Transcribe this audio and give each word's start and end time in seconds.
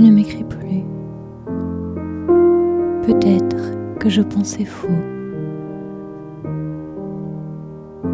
n'écris 0.00 0.44
plus. 0.44 0.82
Peut-être 3.06 3.98
que 3.98 4.08
je 4.08 4.22
pensais 4.22 4.64
faux. 4.64 4.88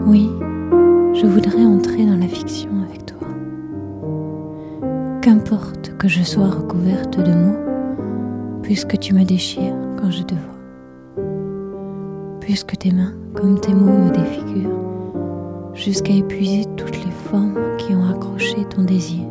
Oui, 0.06 0.28
je 1.14 1.26
voudrais 1.26 1.64
entrer 1.64 2.04
dans 2.04 2.16
la 2.16 2.28
fiction 2.28 2.70
avec 2.88 3.06
toi. 3.06 3.28
Qu'importe 5.20 5.96
que 5.98 6.08
je 6.08 6.22
sois 6.22 6.48
recouverte 6.48 7.18
de 7.18 7.32
mots, 7.32 7.58
puisque 8.62 8.98
tu 8.98 9.14
me 9.14 9.24
déchires 9.24 9.76
quand 10.00 10.10
je 10.10 10.22
te 10.22 10.34
vois. 10.34 11.24
Puisque 12.40 12.76
tes 12.76 12.90
mains, 12.90 13.14
comme 13.34 13.58
tes 13.60 13.74
mots, 13.74 13.96
me 13.96 14.10
défigurent, 14.10 15.74
jusqu'à 15.74 16.12
épuiser 16.12 16.66
toutes 16.76 17.04
les 17.04 17.12
formes 17.30 17.58
qui 17.78 17.94
ont 17.94 18.08
accroché 18.10 18.64
ton 18.64 18.82
désir. 18.82 19.24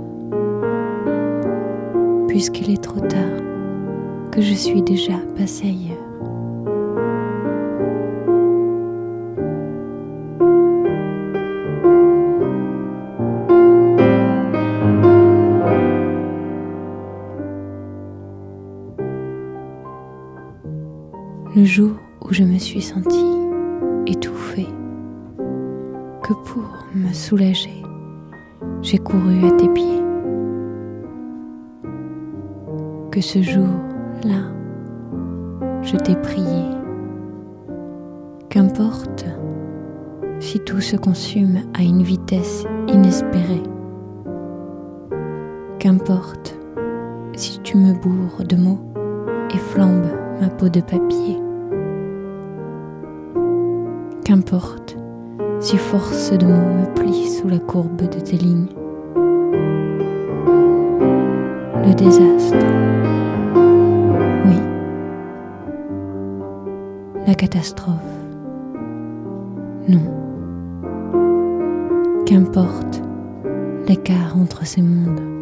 Puisqu'il 2.31 2.71
est 2.71 2.81
trop 2.81 3.01
tard, 3.01 3.41
que 4.31 4.39
je 4.39 4.53
suis 4.53 4.81
déjà 4.81 5.17
passé 5.35 5.65
ailleurs. 5.65 5.97
le 21.53 21.65
jour 21.65 21.91
où 22.21 22.33
je 22.33 22.43
me 22.43 22.57
suis 22.57 22.81
sentie 22.81 23.35
étouffée, 24.07 24.69
que 26.23 26.33
pour 26.45 26.85
me 26.95 27.11
soulager, 27.11 27.83
j'ai 28.81 28.99
couru 28.99 29.45
à 29.45 29.51
tes 29.57 29.67
pieds. 29.67 30.10
Que 33.11 33.19
ce 33.19 33.41
jour-là, 33.41 34.39
je 35.81 35.97
t'ai 35.97 36.15
prié. 36.15 36.63
Qu'importe 38.47 39.25
si 40.39 40.61
tout 40.61 40.79
se 40.79 40.95
consume 40.95 41.59
à 41.77 41.83
une 41.83 42.03
vitesse 42.03 42.63
inespérée. 42.87 43.63
Qu'importe 45.77 46.57
si 47.33 47.59
tu 47.59 47.75
me 47.75 47.93
bourres 47.93 48.47
de 48.47 48.55
mots 48.55 48.79
et 49.53 49.57
flambes 49.57 50.07
ma 50.39 50.47
peau 50.47 50.69
de 50.69 50.79
papier. 50.79 51.37
Qu'importe 54.23 54.97
si 55.59 55.75
force 55.75 56.31
de 56.31 56.45
mots 56.45 56.53
me 56.53 56.93
plie 56.95 57.27
sous 57.27 57.49
la 57.49 57.59
courbe 57.59 58.03
de 58.03 58.19
tes 58.21 58.37
lignes. 58.37 58.69
Le 61.85 61.93
désastre. 61.93 63.00
Non. 69.87 69.99
Qu'importe 72.25 73.01
l'écart 73.87 74.37
entre 74.37 74.65
ces 74.65 74.81
mondes. 74.81 75.40